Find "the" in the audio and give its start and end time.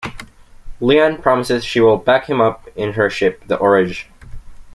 3.45-3.55